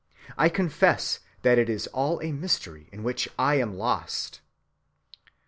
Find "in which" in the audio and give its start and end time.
2.91-3.29